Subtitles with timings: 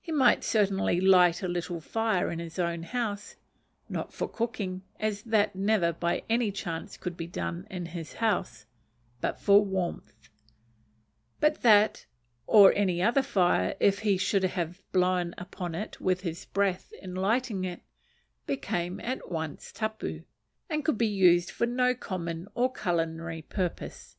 [0.00, 3.36] He might certainly light a little fire in his own house;
[3.86, 8.64] not for cooking, as that never by any chance could be done in his house,
[9.20, 10.14] but for warmth:
[11.38, 12.06] but that,
[12.46, 17.14] or any other fire, if he should have blown upon it with his breath in
[17.14, 17.82] lighting it,
[18.46, 20.22] became at once tapu,
[20.70, 24.16] and could be used for no common or culinary purpose.